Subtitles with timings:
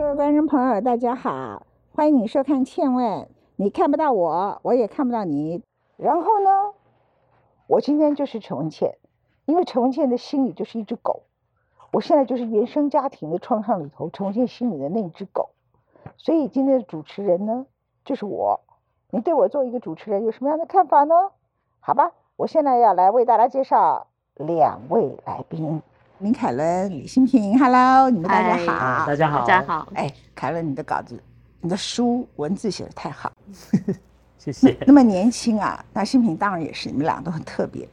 [0.00, 3.06] 各位观众朋友，大家好，欢迎你收看《倩问》。
[3.56, 5.62] 你看不到我，我也看不到你。
[5.98, 6.72] 然后呢，
[7.66, 8.96] 我今天就是陈文倩，
[9.44, 11.24] 因为陈文倩的心里就是一只狗。
[11.92, 15.50] 我现在就是原生家庭的创伤里头，陈文倩心里的那只狗。
[16.16, 17.66] 所以今天的主持人呢，
[18.02, 18.60] 就是我。
[19.10, 21.14] 你对我做一个主持人有什么样的看法呢？
[21.78, 25.82] 好吧，我现在要来为大家介绍两位来宾。
[26.20, 29.88] 林凯伦、李新平，Hello，你们大家好，大家好，大家好。
[29.94, 31.18] 哎，凯伦，你的稿子、
[31.62, 33.32] 你的书文字写的太好，
[34.36, 34.76] 谢谢。
[34.86, 37.88] 那么年轻啊，那新平当然也是，你们俩都很特别。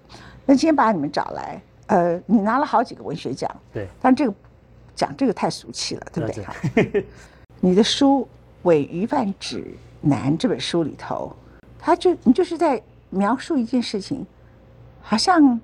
[0.45, 4.33] 那今天把你们找来，呃，你拿了好几个文学奖，对，但这个
[4.93, 7.05] 讲这个太俗气了，对不对？
[7.61, 8.23] 你的书
[8.63, 11.33] 《伪鱼贩指南》这本书里头，
[11.79, 14.27] 他就你就是在描述一件事情，
[14.99, 15.57] 好像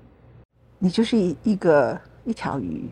[0.78, 2.00] 你就是一一个。
[2.24, 2.88] 一条鱼，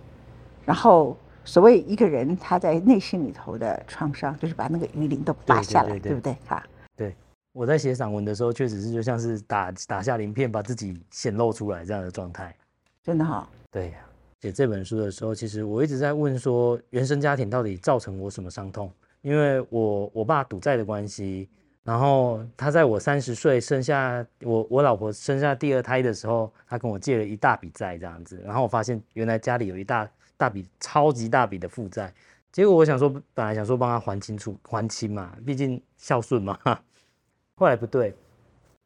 [0.65, 6.37] 然后所谓一个人他在内心里头的创伤，就是把那个鱼鳞都拔下来，对不对？
[6.47, 6.63] 哈，
[6.97, 7.15] 对。
[7.53, 12.55] 我在写散文的时候，确实是就像是打打下鳞片，把自己显露出来这样的状态。
[13.03, 13.49] 真的哈。
[13.71, 13.99] 对呀。
[14.41, 18.93] 写这本书的时候，其实我一直在问说，原生家庭到底造成我什么伤痛？
[19.21, 21.49] 因为我我爸赌债的关系。
[21.85, 28.41] 然后他在我三十岁生下我我老婆生下第二胎的时候，他跟我借了一大笔债这样子。
[28.45, 32.15] 然后我发现原来家里有一大大笔超级大笔的负债。
[32.53, 36.57] 结果我想说，本来想说帮他还清楚还清嘛，毕竟孝顺嘛。
[37.57, 38.15] 后来不对，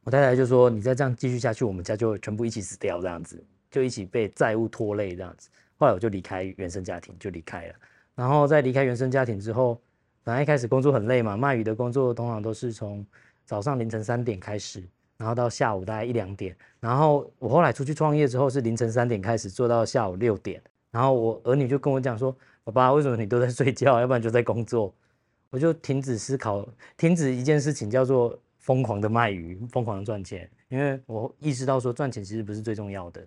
[0.05, 7.75] 我太太就说：“你再这样继续下去，我们家就全部一起死掉这样子，就一起被债务拖累这样子。”后来我就离开原生家庭，就离开了。
[8.15, 9.79] 然后在离开原生家庭之后。
[10.27, 13.07] 本来一开始工作很累嘛，卖鱼的工作通常都是从
[13.45, 14.83] 早上凌晨三点开始，
[15.17, 16.57] 然后到下午大概一两点。
[16.81, 20.61] 然后我后来出去创业之后是凌晨三点开始做到下午六点。
[20.91, 24.93] 然后我儿女就跟我讲说：“爸爸，为什么你都在睡觉，要不然就在工作？”
[25.49, 26.67] 我就停止思考，
[26.97, 30.51] 停止一件事情叫做疯狂的卖鱼，疯狂的赚钱。
[30.69, 33.25] 因为我意识到说赚钱其实不是最重要的。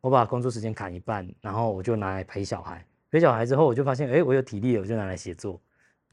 [0.00, 2.86] 我把工作时间砍一半，然后我就拿来陪小孩。
[3.10, 5.60] 陪小孩之后，我就发现，哎，我有体力了，我就拿来写作。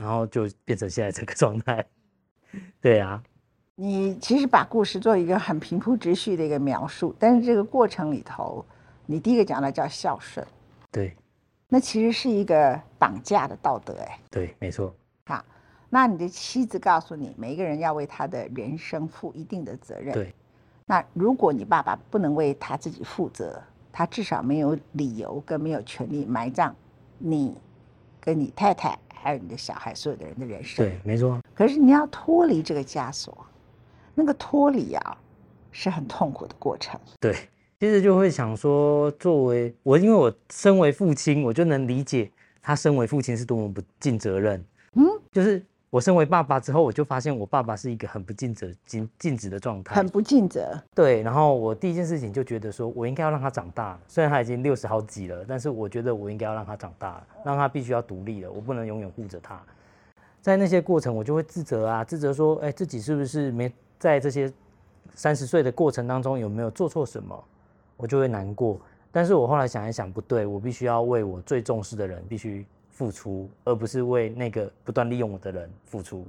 [0.02, 1.86] 然后就变成现在这个状态，
[2.82, 3.22] 对啊。
[3.76, 8.66] 你其实把故事做一个很平铺直叙的一个描述，但是这个过程里头，
[9.06, 10.46] 你第一个讲的叫孝顺，
[10.92, 11.16] 对，
[11.68, 14.92] 那其实是一个绑架的道德，哎，对，没错。
[15.26, 15.46] 好，
[15.88, 20.34] 那你的妻子告诉你，每一个人要为他的人生负一定的责任，对。
[20.88, 23.62] 那如果你爸爸不能为他自己负责，
[23.92, 26.76] 他至少没有理由跟没有权利埋葬
[27.20, 27.56] 你
[28.20, 28.98] 跟你太太。
[29.22, 31.40] 还有你的小孩，所有的人的人生，对，没错。
[31.54, 33.38] 可是你要脱离这个枷锁，
[34.16, 35.18] 那个脱离啊，
[35.72, 37.00] 是很痛苦的过程。
[37.20, 37.36] 对，
[37.80, 42.32] 其实就会想说，作为我，因为我身为父亲，我就能理解
[42.62, 44.64] 他身为父亲是多么不尽责任。
[44.94, 45.64] 嗯，就是。
[45.92, 50.82] 我身为爸爸之后，我就发现我爸爸是一个很不尽责、尽尽职的状态，很不尽责。
[50.96, 54.00] 对，然后我第一件事情就觉得说，我应该要让他长大。
[54.08, 58.50] 虽然他已经六十好几了，但是我觉得我应该要让他长大，让他必须要独立了。
[58.50, 59.62] 我不能永远护着他。
[60.42, 63.70] 在那些过程，我就会自责啊，自责说，哎，自己是不是没
[64.00, 64.50] 在这些
[65.14, 67.44] 三十岁的过程当中有没有做错什么？
[67.98, 68.80] 我就会难过。
[69.12, 72.66] 但是我后来想一想，不对，我必须要为我最重视的人必须。
[73.02, 76.24] 付出，而不是为那个不断利用我的人付出，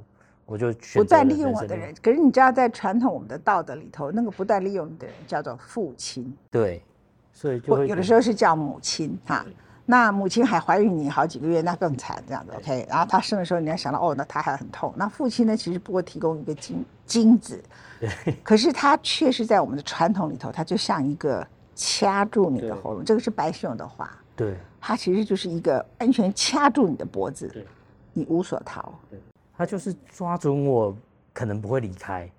[0.46, 1.94] 我就不断利用我的人。
[2.02, 6.34] 可是你知道，在传统我们的道德里头，那个不断利用的人叫做父亲。
[6.50, 6.82] 对，
[7.30, 9.44] 所以就有的时候是叫母亲哈。
[9.84, 12.52] 那母亲还怀孕你好几个月，那更惨这样子。
[12.56, 14.94] OK，然后她生的时候，你要想到哦，那她还很痛。
[14.96, 17.62] 那父亲呢，其实不过提供一个精精子，
[18.42, 23.04] 可是他却是在我们的传统里头，他就像一个掐住你的喉咙。
[23.04, 24.16] 这个是白熊的话。
[24.34, 27.66] 对，他其实就是一个安全掐住你的脖子，对，
[28.12, 28.92] 你无所逃。
[29.10, 29.18] 对，
[29.56, 30.96] 他就是抓准我
[31.32, 32.30] 可能不会离开，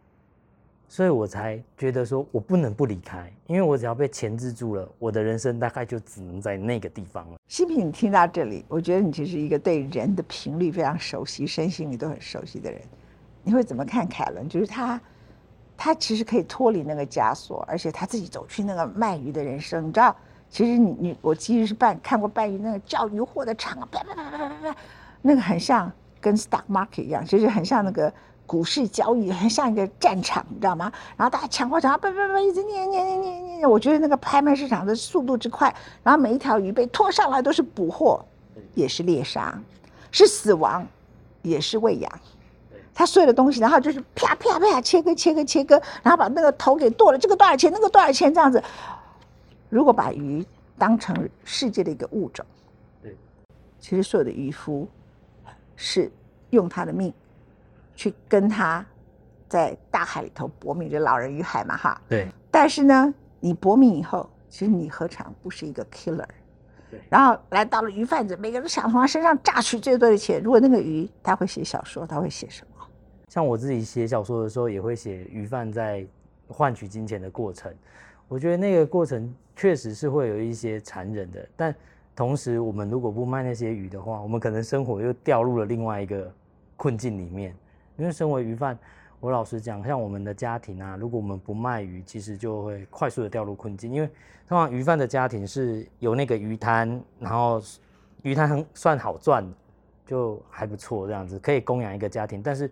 [0.88, 7.38] 所以我才觉得说我不能不离开，因为我只要被钳制住了，我的人生大概就只能在那个地方了。
[7.48, 12.81] 西平，你听到这里，我觉得你其实一个对人的频率非常熟悉，身心你都很熟悉的人，
[13.44, 14.50] 你会怎么看凯伦？
[14.50, 15.00] 就是他，
[15.78, 20.16] 他其实可以脱离那个枷锁，而且他自己走去那个卖鱼的人生，你知道。
[20.54, 24.76] 其实你你我其实是办看过办鱼那个叫鱼货的场，啪啪啪啪啪啪，
[25.24, 25.92] 那个很像
[26.22, 28.14] 跟 stock market 一样，其实很像那个
[28.46, 30.92] 股市交易，很像一个战场，你知道吗？
[31.18, 35.74] 然后大家抢货抢啊，啪啪啪一直念念念念念，我觉得那个拍卖市场的速度之快，
[36.04, 38.24] 然后每一条鱼被拖上来都是捕获，
[38.76, 39.60] 也是猎杀，
[40.12, 40.86] 是死亡，
[41.42, 42.12] 也是喂养。
[42.94, 47.72] 他碎了东西，然后就是啪啪啪切割切割切割，然后把那个头给剁了，这个多少钱？
[47.74, 48.32] 那个多少钱？
[48.32, 48.64] 这样子。
[49.74, 50.46] 如果把鱼
[50.78, 52.46] 当成世界的一个物种，
[53.02, 53.18] 对，
[53.80, 54.88] 其实所有的渔夫
[55.75, 56.12] 是
[56.52, 57.12] 用他的命
[57.96, 58.86] 去跟他
[59.50, 62.00] 在大海里头搏命，就老人与海嘛，哈。
[62.08, 62.28] 对。
[62.52, 66.24] 但是呢，你搏命以后，其实你何尝不是一个 killer？
[66.92, 67.02] 对。
[67.10, 70.40] 然后来到了鱼贩子，每个人都想从他身上榨取最多的钱。
[70.40, 72.86] 如果那个鱼他会写小说，他会写什么？
[73.28, 76.06] 像我自己写小说的时候，也会写鱼贩在
[76.48, 77.74] 换取金钱的过程。
[78.28, 81.75] 我觉得那个过程确实是会有一些残忍的，但
[82.16, 86.31] 同时我们如果不卖那些鱼的话，我们可能生活又掉入了另外一个
[86.75, 87.56] 困境里面。
[87.98, 88.78] 因为身为鱼贩，
[89.20, 93.94] 我老实讲，像我们的家庭啊，如果我们不卖鱼，其实就会快速的掉入困境。
[93.94, 94.10] 因为
[94.48, 97.62] 通常鱼贩的家庭是有那个鱼摊，然后
[98.24, 99.48] 鱼摊很算好赚，
[100.08, 102.72] 就还不错这样子，可以供养一个家庭，但是。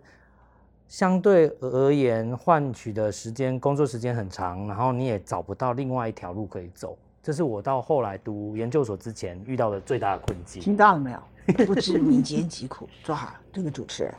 [0.88, 6.98] 相对而言，换取的时间、工作时间很长，然后你也找不到另外一条路可以走。
[7.22, 10.60] 这是我到后来读研究所之前遇到的最大的困境。
[10.60, 11.18] 听到了没有？
[11.66, 14.14] 不知民间疾苦，做好这个主持人，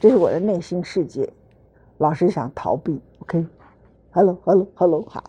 [0.00, 1.28] 这是我的内心世界。
[1.98, 5.22] 老是想逃避，OK？Hello，Hello，Hello，好。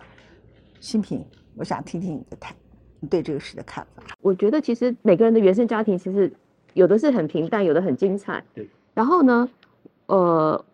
[0.80, 1.25] 新平，
[1.56, 2.56] 我想听听你的谈，
[3.00, 4.04] 你对这个事的看法。
[4.22, 6.31] 我觉得其实每个人的原生家庭，其实
[6.74, 8.44] 有的是很平淡，有的很精彩。
[8.54, 8.69] 对。
[8.94, 9.50] 然后呢？
[10.12, 10.66] 呃，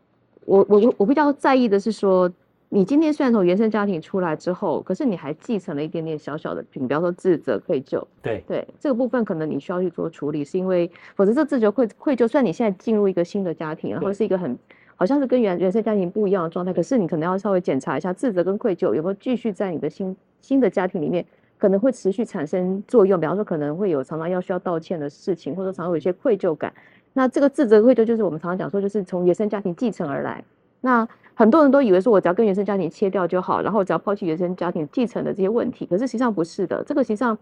[0.46, 2.28] 我我我比较在意的是说，
[2.70, 8.04] 你今天虽然从原生家庭出来之后，可是你还继承了一点点小小的，比方说自责、愧疚。
[8.24, 14.58] 对对，这个部分可能你需要去做处理，是因为否则这自责、愧愧疚，虽然你现在进入一个新的家庭，然后是一个很
[14.96, 21.24] 好像是跟原原生家庭不一样的状态，可是你可能要稍微检查一下自责跟愧疚有没有继续在你的新新的家庭里面
[21.60, 26.74] 可能会持续产生作用，比方说可能会有常常要需要道歉的事情，或者常常有一些愧疚感。
[27.18, 30.44] 那这个自责愧疚就是我们常常讲说，就是从原生家庭继承而来。
[30.82, 35.84] 那很多人都以为说，我只要跟原生家庭切掉就好，然后只要抛弃原生家庭继承的这些问题。
[35.88, 36.84] 可是实际上不是的。
[36.84, 37.36] 这个实际上，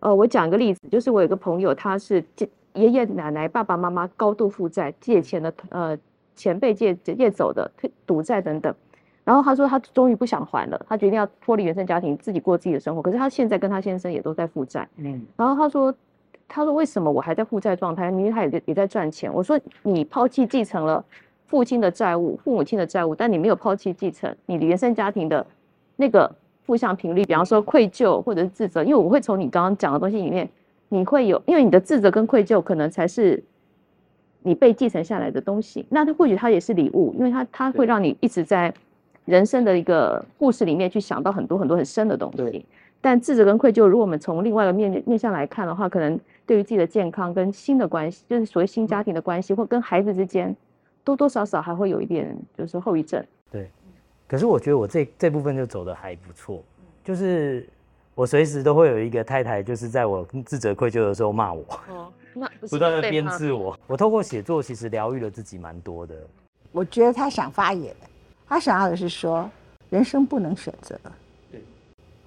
[0.00, 5.96] 呃，我讲一个例子，就是我有个朋友，他是借爷爷奶奶、爸爸妈妈高度负债借钱的，呃，
[6.34, 7.70] 前辈借借走的，
[8.04, 8.74] 赌债等等。
[9.22, 13.00] 然后他说他终于不想还了，他决定要脱离原生家庭，自己过自己的生活。
[13.00, 14.88] 可是他现在跟他先生也都在负债。
[14.96, 15.24] 嗯。
[15.36, 15.94] 然后他说。
[16.52, 18.10] 他说：“为什么我还在负债状态？
[18.10, 21.02] 明明他也也在赚钱。”我说：“你抛弃继承了
[21.46, 25.46] 父亲的债务、父母亲的债务，但你没有抛弃继承你的原生家庭的
[25.94, 26.30] 那个
[26.64, 28.82] 负向频率，比方说愧疚或者是自责。
[28.82, 30.48] 因为我会从你刚刚讲的东西里面，
[30.88, 33.40] 你会有，因为你的自责跟愧疚可能才是
[34.42, 35.86] 你被继承下来的东西。
[35.88, 38.74] 那他或许他也是礼物，因为他他会让你一直在
[39.24, 42.64] 人生的一个故事里面去想到很多很多很深的东西。
[43.00, 46.18] 但自责跟愧疚，如果我们从另外一个面面向来看的话，可能。”
[46.50, 50.52] 对于自己的健康跟新的关系，就是所谓新家庭的关系，或跟孩子之间，
[51.04, 53.24] 多多少少还会有一点就是后遗症。
[53.52, 53.70] 对，
[54.26, 56.60] 可是我觉得我这这部分就走的还不错，
[57.04, 57.68] 就是
[58.16, 63.78] 我随时都会有一个太太，就是在我自责愧疚的时候骂我，哦，那不 断的鞭笞我。
[63.86, 66.16] 我透过写作其实疗愈了自己蛮多的。
[66.72, 67.94] 我觉得他想发言，
[68.48, 69.48] 他想要的是说，
[69.88, 71.12] 人生不能选择，对，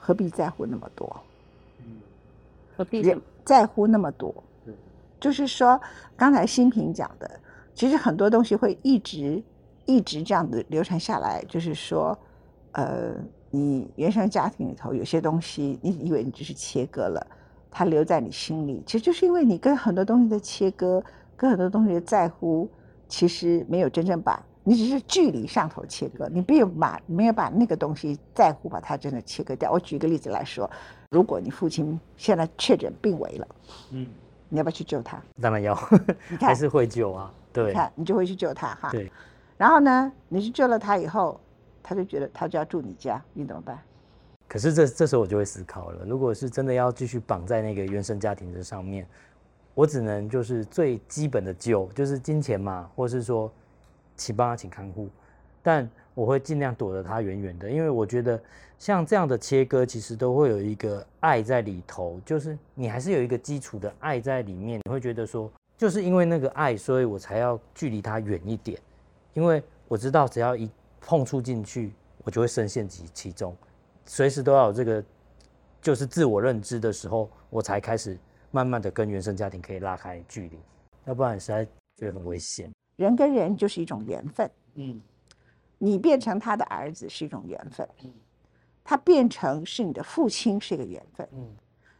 [0.05, 1.23] 何必在乎那么多？
[1.79, 1.85] 嗯，
[2.75, 3.15] 何必？
[3.45, 4.33] 在乎那么多，
[5.17, 5.79] 就是说，
[6.17, 7.39] 刚才新平讲的，
[7.73, 9.41] 其实很多东西会一直
[9.85, 11.41] 一直这样子流传下来。
[11.47, 12.17] 就是说，
[12.73, 13.13] 呃，
[13.49, 17.25] 你原生家庭里头有些东西，你以为你只是切割了，
[17.71, 21.01] 它留在你心里，其实就是因为你跟很多东西的切割，
[21.37, 22.69] 跟很多东西的在乎，
[23.07, 29.71] 其实没有真正把你只是距离上头切割，你没有把没有把那个东西在乎，把它真的切割掉。
[29.71, 30.69] 我举一个例子来说。
[31.11, 33.47] 如果你父亲现在确诊病危了，
[33.91, 34.07] 嗯，
[34.49, 35.21] 你要不要去救他？
[35.39, 35.77] 当然要，
[36.27, 37.31] 你看还是会救啊。
[37.51, 38.89] 对，你看你就会去救他哈。
[38.89, 39.11] 对，
[39.55, 41.39] 然后呢，你去救了他以后，
[41.83, 43.79] 他就觉得他就要住你家，你怎么办？
[44.47, 49.07] 可是这这时候我就会思考了，如果是真的要继续绑在那个原生家庭的上面，
[49.75, 53.51] 我只能就是最基本的救，就是金钱嘛，或是说
[54.15, 55.09] 请帮他请看护，
[55.61, 55.89] 但。
[56.15, 58.39] 我会尽量躲得他远远的，因为我觉得
[58.77, 64.79] 像这样的切割，其实都会有一个爱在里头，就是你还是有一个基础的爱在里面。
[64.85, 68.79] 你会觉得说，就是因为那个爱，所以我才要距离他远一点，
[69.33, 70.69] 因为我知道只要一
[71.01, 71.91] 碰触进去，
[72.23, 73.57] 我就会深陷其其中，
[74.05, 75.03] 随时都要有这个
[75.81, 78.15] 就是自我认知的时候，我才开始
[78.51, 80.59] 慢慢的跟原生家庭可以拉开距离，
[81.05, 81.65] 要不然实在
[81.97, 82.71] 觉得很危险。
[83.03, 85.01] 人跟人就是一种缘分，嗯。
[85.79, 87.85] 你变成他的儿子是一种缘分，
[88.85, 91.45] 他变成是你的父亲是一个缘分，嗯，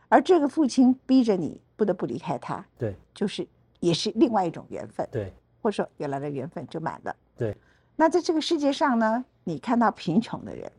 [0.08, 3.46] 而这个父亲逼着你不得不离开他，对，就是
[3.82, 7.54] 也是另外一种缘分，对，或者说原来的缘分就满了，对。
[7.98, 10.72] 那在这个世界上呢，你看到贫穷的人、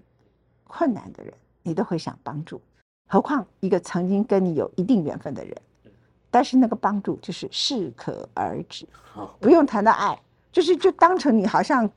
[0.66, 2.58] 困难的人，你都会想帮助，
[3.08, 5.54] 何况一个曾经跟你有一定缘分的人，
[6.34, 8.84] 但是那个帮助就是适可而止，
[9.38, 11.88] 不用谈到爱，就是就当成你好像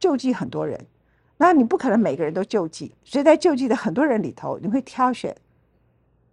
[0.00, 0.82] 救济很多人，
[1.36, 5.36] 那你不可能每个人都救济，所以在救济的很多人里头，你会挑选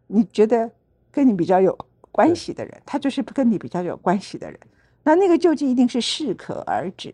[0.07, 0.71] 你觉得
[1.11, 1.77] 跟你比较有
[2.13, 4.57] 关系的人，他就是跟你比较有关系的人，
[5.03, 7.13] 那那个救济一定是适可而止。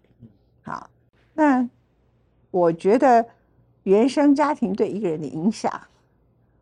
[0.62, 0.88] 好，
[1.34, 1.68] 那
[2.52, 3.26] 我觉得
[3.82, 5.72] 原生家庭对一个人的影响，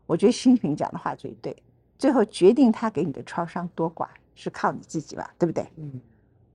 [0.06, 1.54] 我觉得新平讲的话最对。
[1.98, 5.66] 最后决定他给你的创伤多寡，是靠你自己吧，对不对？
[5.78, 6.00] 嗯，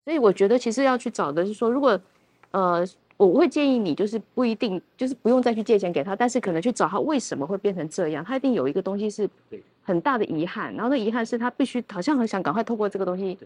[0.04, 1.98] 所以我觉得其实要去找的是说，如果
[2.50, 9.28] 呃，我会建议你就是不一定就是不用再去借钱给他，但是可能去找他为什么会变成这样，他一定有一个东西是
[9.82, 13.38] 很大的遗憾，然后那遗憾是他必须好像很想赶快透过这个东西，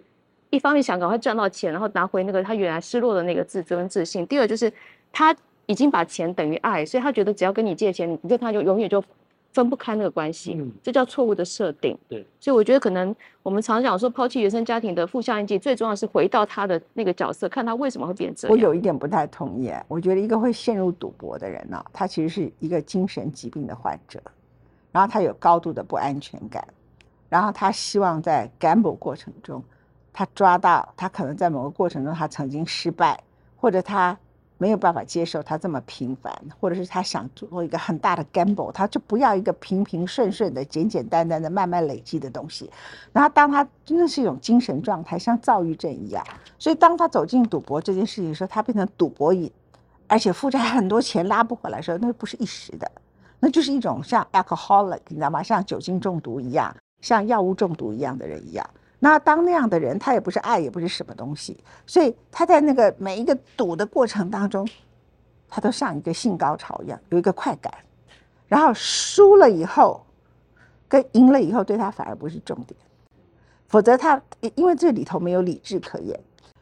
[0.50, 4.72] 一方面想赶快赚到钱，然后拿回那个他原来失落的那个自尊自信；第二就是
[5.12, 5.34] 他
[5.66, 9.02] 已经把钱等于爱，所以他觉得只要跟你借钱，你跟他就永远就。
[9.54, 11.96] 分不开那个关系，这叫错误的设定。
[12.08, 18.52] 对，所以我觉得可能我们常讲说抛弃原生家庭的负向印记，最重要是回到他的那个角色，看他为什么会变这样。
[18.52, 24.20] 我有一点不太同意，我觉得一个会陷入赌博的人呢，他其实是一个精神疾病的患者，
[24.90, 26.66] 然后他有高度的不安全感，
[27.28, 29.62] 然后他希望在 gamble 过程中，
[30.12, 33.22] 他抓到他可能在某个过程中他曾经失败，
[33.56, 34.18] 或者他。
[34.56, 42.70] 没有办法接受他这么平凡，或者是他想做一个很大的 gamble，他就不要一个平平顺顺的、简简单单的、慢慢累积的东西。
[43.12, 46.24] 然后，当他真的是一种精神状态，像躁郁症一样，
[46.58, 49.50] 所以当他走进赌博这件事情的时候，他变成赌博瘾，
[50.06, 52.90] 而且负债很多钱拉不回来的时候，那不是一时的，
[53.40, 55.42] 那就是一种像 alcoholic，你知道吗？
[55.42, 58.64] 像酒精中毒一样，像药物中毒一样的人一样。
[59.04, 64.66] 那当那样的人，他也不是爱，也不是什么东西，所以他在那个每一个赌的过程当中，
[65.46, 67.70] 他都像一个性高潮一样，有一个快感。
[68.48, 70.02] 然后输了以后，
[70.88, 72.74] 跟赢了以后，对他反而不是重点。
[73.68, 74.18] 否则他
[74.54, 76.18] 因为这里头没有理智可言。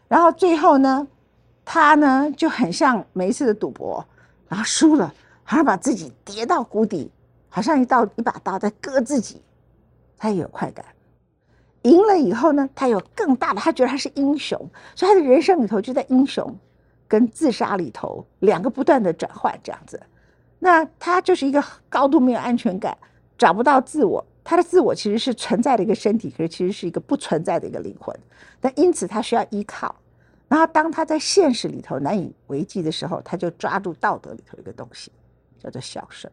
[0.08, 1.06] 然后最后呢，
[1.64, 4.04] 他呢就很像每一次的赌博，
[4.48, 7.08] 然后输了，好像把自己跌到谷底，
[7.48, 9.40] 好像一道一把刀在割自己，
[10.18, 10.84] 他也有快感。
[11.82, 14.58] 赢了以后呢，他有更大的，他觉得他是英雄，
[14.94, 16.56] 所以他的人生里头就在英雄
[17.08, 20.00] 跟自杀里头两个不断的转换这样子。
[20.58, 22.96] 那他就是一个高度没有安全感，
[23.36, 28.16] 找不到自我，他的自我其实是存在的一个身体，可是其实是一个不存在的一个灵魂。
[28.60, 29.92] 但因此他需要依靠，
[30.46, 35.10] 然后当他在现实里头难以为继的时候，他就抓住道德里头一个东西，
[35.58, 36.32] 叫做孝顺，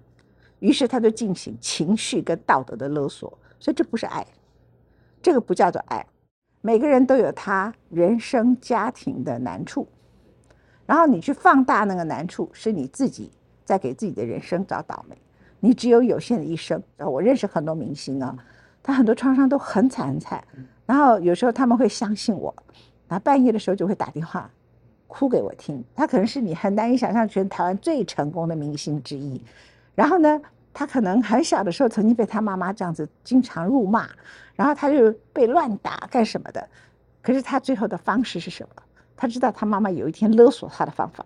[0.59, 4.23] 于是他就进行情绪跟道德的勒索，所以这不是爱。
[5.21, 6.05] 这个不叫做爱，
[6.61, 9.87] 每个人都有他人生家庭的难处，
[10.85, 13.31] 然后你去放大那个难处，是你自己
[13.65, 15.17] 在给自己的人生找倒霉。
[15.59, 16.81] 你只有有限的一生。
[16.97, 18.33] 我认识很多明星啊，
[18.81, 20.41] 他很多创伤都很惨很惨，
[20.85, 22.55] 然后有时候他们会相信我，
[23.09, 24.49] 然后半夜的时候就会打电话
[25.07, 25.83] 哭给我听。
[25.93, 29.43] 他可能是你很难以想象全台湾最成功的明星之一，
[29.95, 30.41] 然后呢，
[30.79, 34.07] 他可能很小的时候曾经被他妈妈这样子经常辱骂。
[34.55, 36.65] 然后他就被乱打干什么的？
[37.21, 38.81] 可是他最后的方式是什么？
[39.17, 41.25] 他知道他妈妈有一天勒索他的方法，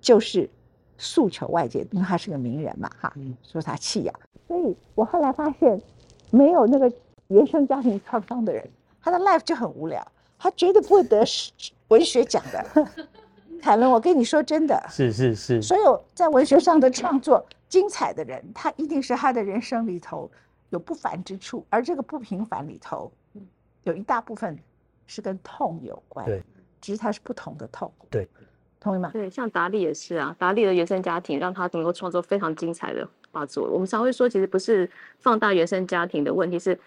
[0.00, 0.48] 就是
[0.96, 4.14] 诉求外界，因为他是个名人嘛，哈，说他弃养。
[4.46, 5.82] 所以我后来发现，
[6.30, 6.92] 没有那个
[7.26, 8.64] 原生家庭创伤的人，
[9.02, 10.06] 他的 life 就很无聊，
[10.38, 11.24] 他绝对不会得
[11.88, 12.86] 文学奖的。
[13.60, 20.30] 凯伦，我跟你说真的，是是是，所有在文学上的创作精彩的人，他一定是他的人生里头。
[20.70, 23.10] 有不凡之处，而这个不平凡里头，
[23.84, 24.58] 有一大部分
[25.06, 26.26] 是跟痛有关。
[26.26, 26.42] 对，
[26.78, 27.90] 只是它是不同的痛。
[28.10, 28.28] 对，
[28.78, 29.08] 同意吗？
[29.10, 33.66] 对，像达利也是啊，达利的原生家庭让他能够创作非常精彩的画作。
[33.70, 36.78] 我们常会说，其实不是放大原生家庭的问题，是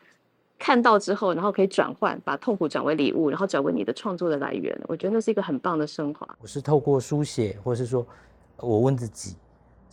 [0.60, 4.80] 看到之后，然后可以转换，把痛苦转为礼物，然后转为你的创作的来源。
[4.88, 6.38] 我觉得那是一个很棒的升华。
[6.40, 8.06] 我是透过书写，或是说，
[8.58, 9.38] 我问自己，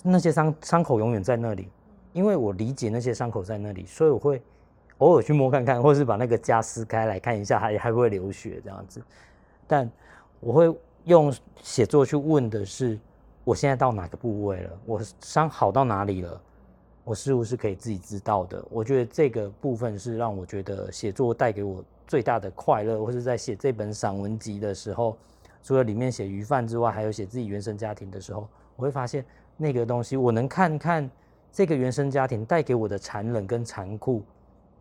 [0.03, 1.69] 那些伤伤口永远在那里。
[2.15, 4.43] 因为我理解那些伤口在那里，所以我会
[4.97, 9.01] 偶尔去摸看看，或是把那个痂撕开来看一下，还还会流血这样子。
[9.67, 9.89] 但
[10.41, 10.75] 我会
[11.05, 12.99] 用写作去问的是，
[13.45, 14.71] 我现在到哪个部位了？
[14.87, 16.41] 我伤好到哪里了？
[17.05, 18.65] 我似乎是可以自己知道的。
[18.71, 25.17] 我觉得这个部分是让我觉得写作带给我最大的快乐，或是在写这本散文集的时候，
[25.63, 29.25] 除了里面写鱼贩之外，还有写自己原生家庭的时候，我会发现
[29.59, 31.11] 那个东西，我能看看。
[31.51, 34.23] 这个原生家庭带给我的残忍跟残酷，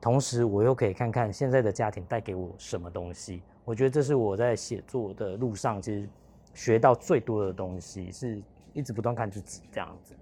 [0.01, 3.41] 同时我又可以看看现在的家庭带给我什么东西。
[3.63, 6.07] 我觉得这是我在写作的路上其实
[6.53, 8.41] 学到最多的东西，是
[8.73, 10.13] 一直不断看自己这样子。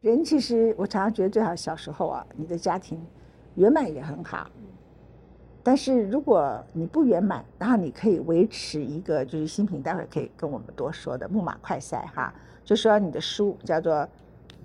[0.00, 3.04] 人其实我常常觉得最好小时候啊，你的家庭
[3.56, 4.48] 圆满也很好，
[5.64, 12.32] 但是如果你不圆满，然后你可以维持一个就是新品，待会儿可以跟我们多说的木马快赛哈，
[12.68, 13.94] 就说你的书叫做《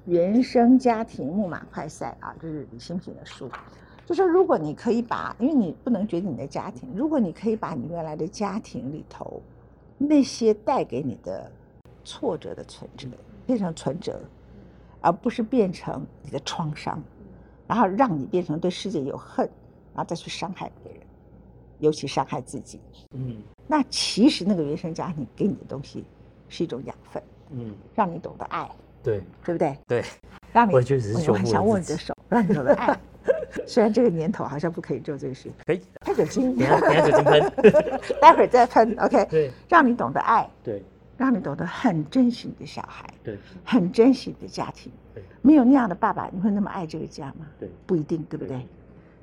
[0.03, 3.49] 原生家庭木马快赛》啊，这是李新平的书。
[4.05, 9.41] 就说如果你可以把，因为你不能决定你的家庭，如果你可以把你原来的家庭里头
[9.97, 11.49] 那些带给你的
[12.03, 13.07] 挫折的存折
[13.45, 14.19] 变成存折，
[14.99, 17.01] 而不是变成你的创伤，
[17.65, 19.49] 然后让你变成对世界有恨，
[19.95, 21.01] 然后再去伤害别人，
[21.79, 22.81] 尤其伤害自己。
[23.15, 26.03] 嗯那其实那个原生家庭给你的东西
[26.49, 28.69] 是一种养分，嗯，让你懂得爱，
[29.01, 29.21] 对。
[29.45, 29.77] 对不对？
[29.87, 30.03] 对，
[30.51, 32.97] 让你我觉得只是我很想握你的手，让你懂得爱。
[33.65, 37.53] 虽然这个年头好像不可以做这个事，可以，喷酒精等，一下等一下酒精喷，
[38.19, 38.95] 待会儿再喷。
[38.99, 39.51] OK，对。
[39.69, 40.83] 让你懂得爱，对。
[41.15, 43.37] 让你懂得很珍惜你的小孩，对。
[43.63, 44.91] 很珍惜你的家庭。
[45.13, 45.23] 对。
[45.41, 47.45] 没有那样的爸爸，你会那么爱这个家吗？
[47.59, 48.67] 对，不一定，对不对？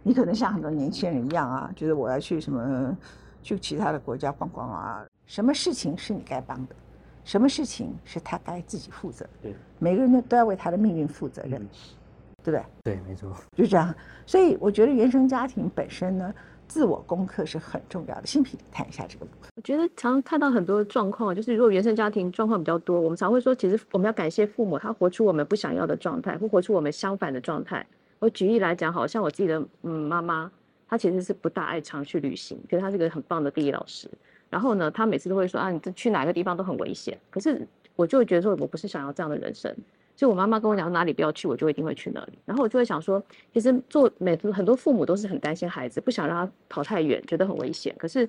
[0.03, 2.97] 你可能像很多年轻人一样啊，觉得我要去什么
[3.43, 6.75] 去其他的国家逛逛啊，什么事情是你该帮的，
[7.25, 9.27] 什么事情是他该自己负责。
[9.43, 11.69] 对，每个人呢都要为他的命运负责任，嗯
[12.43, 12.95] 对不对？
[12.95, 13.95] 对，没错，就这样。
[14.25, 16.35] 所以我觉得原生家庭本身呢，
[16.67, 18.27] 自我功课是很重要的。
[18.27, 19.51] 新平谈一下这个部分。
[19.57, 27.87] 我觉得常常看到很多状况，就是如果原生家庭状况比较多，我们常会说，其实我们要感谢父母，他活出我们不想要的状态，或活出我们相反的状态。
[28.19, 30.51] 我举例来讲，好像我自己的嗯妈妈，
[30.89, 34.11] 她其实是不大爱常去旅行，可是她是个很棒的地理老师。
[34.51, 37.19] 然后呢，他每次都会说啊，你这去哪个地方都很危险。
[37.31, 37.67] 可是
[37.97, 39.75] 我就会觉得说，我不是想要这样的人生。
[40.17, 42.33] 所以我妈妈跟我讲哪里不要去，我就一定会去那里。
[42.45, 43.23] 然后我就会想说，
[43.55, 47.95] 其实做每很多父母都是很担心孩子，不想让他跑太远，觉得很危险。
[47.97, 48.29] 可是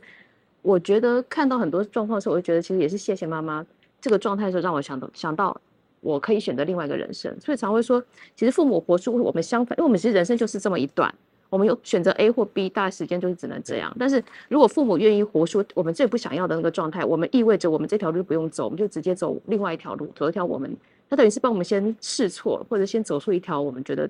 [0.61, 3.65] 我觉得看到很多状况的时候，我就觉得其实也是谢谢妈妈
[3.99, 5.59] 这个状态的时候，让我想到想到
[5.99, 7.35] 我可以选择另外一个人生。
[7.41, 8.01] 所以常会说，
[8.37, 11.13] 其实父母活出我们相反，因为我们其实人生就是这么一段，
[11.51, 13.93] 我们有选择 A 或 B，大概时间就是只能这样。
[13.99, 20.73] 但是如果父母愿意活出我们最不想要的那个状态，我们意味着我们这条路不用走，我们就直接走另外一条路，走一条我们，
[21.09, 24.09] 他等于是帮我们先试错，或者先走出一条我们觉得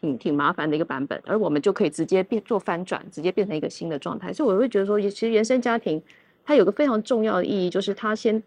[0.00, 4.32] 挺挺麻烦的一个版本，而我们就可以直接变做翻转，直接变成一个新的状态。
[4.32, 6.02] 所以我会觉得说，其实原生家庭
[6.44, 8.42] 它有个非常重要的意义，就是它先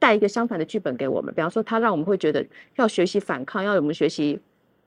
[0.00, 1.32] 带一个相反的剧本给我们。
[1.32, 4.40] 比方说，它让我们会觉得要学习反抗，要我们学习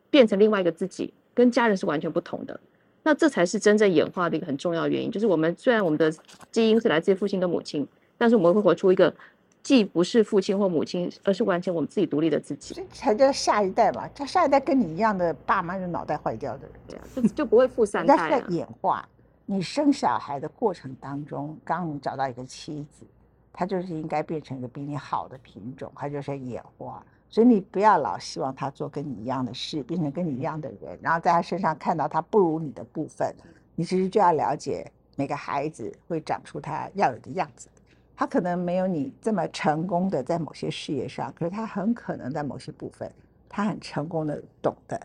[0.10, 2.60] 变成另外一个自己，跟家人是完全不同的。
[3.06, 6.12] 那这才是真正演化的一个很重要原因，就是我们虽然我们的
[6.52, 7.88] 基因是来自于父亲跟母亲，
[8.18, 9.14] 但是我们会活出一个
[9.62, 12.74] 既不是父亲或母亲，而是完全我们自己独立的自己。
[12.74, 16.72] 这才叫下一代嘛，这下一代跟你一样的爸妈是脑袋坏掉的人。
[16.88, 18.48] 对啊，就就不会负三代啊。
[18.50, 19.08] 演化。
[19.46, 23.06] 你生小孩的过程当中，刚你找到一个妻子，
[23.54, 27.06] 她就是应该变成一个比你好的品种，她就是演化。
[27.36, 33.36] 所以你不要老希望他做跟你一样的事，变成跟你一样的人，然后在他身上看到他不如你的部分。
[33.76, 37.68] 你其实就要了解，每个孩子会长出他要有的样子。
[38.16, 43.12] 他可能没有你这么成功的在某些事业上，可是他很可能在某些部分，
[43.50, 44.98] 他很成功的懂得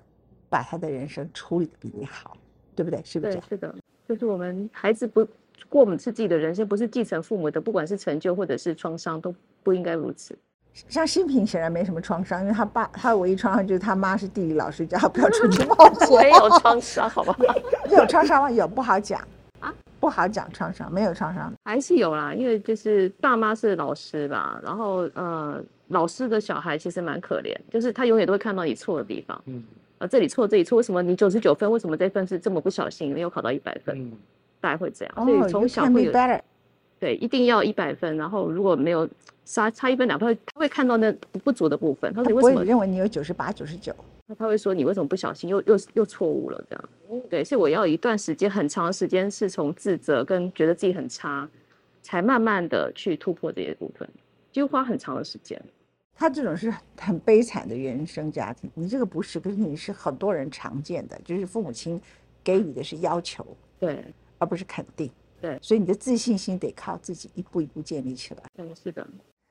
[0.49, 2.37] 把他的人生处理的比你好，
[2.77, 3.03] 对不对？
[3.05, 3.75] 是不是对，是的，
[4.07, 5.27] 就是我们孩子不
[5.69, 10.39] 过我们是自己的人生，不是继承父母的，不管是成就或者是创伤，都不应该如此。
[10.73, 16.09] 像新平显然没什么创伤，因为他爸他唯一创伤就是他妈是地理老师，叫他不要出去冒险。
[16.11, 17.45] 我也有创伤，好不好？
[17.91, 18.51] 有创伤吗？
[18.51, 19.21] 有，不好讲
[19.61, 21.53] 啊，不好讲创伤，没有创伤。
[21.65, 29.63] 还是有啦，因为就是爸妈是老师吧，然后呃，老师的小孩其实蛮可怜，就是他永远都会看到你错的地方，嗯
[29.99, 33.99] 啊，这里错这里错，为什么你九十九分，为什么这份是这么不小心没有考到一百分？
[33.99, 34.13] 嗯
[34.63, 36.13] 大概会这样，哦所以从小会有。
[37.01, 39.09] 对，一定要一百分，然后如果没有
[39.47, 43.93] 差差一分两分，他会看到那不不足的部分，他他不会说你为什么认为你有九十八、九十九。
[44.27, 47.23] 那他会说你为什么不小心又又又错误了这样？
[47.29, 51.49] 对，所以我要一段时间很长的时间是从自责跟觉得自己很差，
[52.03, 54.09] 才慢慢的去突破这些部分，
[54.53, 55.61] 就花很长的时间。
[56.15, 61.99] 他这种是很悲惨的原生家庭，你这个不是，可是你是很多人常见的，就是父母亲
[62.45, 63.45] 给予的是要求，
[63.79, 64.05] 对，
[64.37, 65.11] 而不是肯定。
[65.41, 68.43] 对所以你的自信心得靠自己一步一步建立起来。
[68.55, 69.07] 对，是的，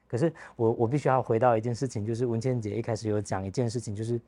[0.07, 4.19] 可是我我必须要回到一件事情，就是文倩姐一开始有讲一件事情，就是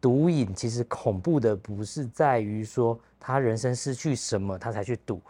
[0.00, 5.20] 毒瘾其实恐怖的不是在于说他人生失去什么他才去赌。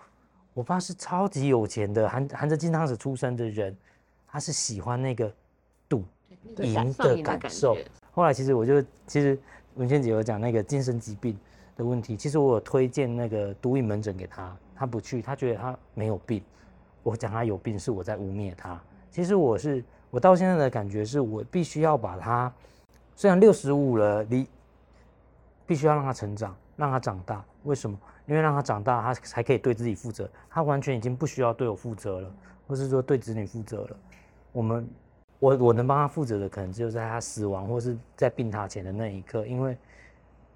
[0.53, 3.77] 我爸是超级有钱的，含含着金汤匙出生的人，
[4.27, 5.33] 他是喜欢那个
[5.89, 6.05] 赌
[6.59, 7.77] 赢的感受。
[8.13, 9.37] 后来其实我就其实
[9.75, 11.37] 文倩姐有讲那个精神疾病
[11.77, 16.43] 的问题，其实我有推荐那个毒瘾门诊给他，他不去，他觉得他没有病。
[17.03, 18.81] 我讲他有病是我在污蔑他。
[19.11, 22.53] 其实我是我到现在的感觉是我必须要把他，
[23.15, 24.49] 虽然六十五了，你
[25.67, 27.45] 必须要让他成长，让他长大。
[27.65, 27.99] 为什么？
[28.27, 30.29] 因为让他长大，他才可以对自己负责。
[30.49, 32.35] 他完全已经不需要对我负责了，
[32.67, 33.97] 或是说对子女负责了。
[34.51, 34.89] 我们，
[35.39, 39.77] 我我能帮他负责的，可能只有在他死亡或是在病榻前的那一刻，因为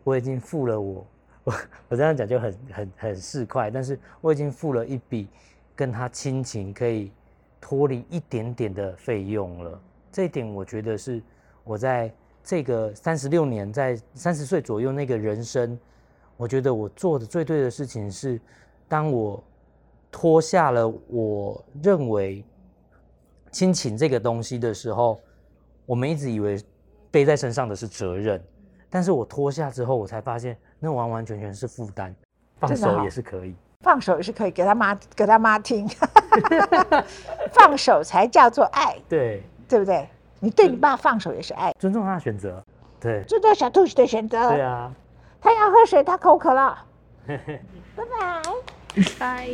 [0.02, 1.06] 我已经负了我，
[1.48, 1.54] 我
[1.88, 5.28] 我这样讲就很很很市侩，但是我已经付了一笔
[5.74, 7.10] 跟他亲情可以
[7.58, 9.80] 脱离一点点的费用了。
[10.12, 11.22] 这一点我觉得是
[11.64, 12.12] 我在
[12.44, 15.78] 这个三十六年，在三十岁左右那个人生，
[16.36, 18.38] 我觉得我做的最对的事情是，
[18.86, 19.42] 当我
[20.12, 22.44] 脱下了我认为
[23.50, 25.18] 亲情这个东西的时候，
[25.86, 26.62] 我们一直以为
[27.10, 28.38] 背在身上的是责任，
[28.90, 32.14] 但是我脱下之后，我才发现那完完全全是负担，
[32.60, 33.54] 放手也是可以。
[33.80, 35.88] 放手也是可以给他妈给他妈听，
[37.52, 40.08] 放手才叫做爱，对，对不对？
[40.40, 42.62] 你对你爸放手也是爱，尊重他的选择。
[43.00, 44.48] 对，尊重小兔子的选择。
[44.50, 44.92] 对啊。
[45.40, 46.84] 他要喝水，他口渴了。
[47.26, 47.38] 拜
[47.96, 48.42] 拜。
[49.18, 49.48] 拜。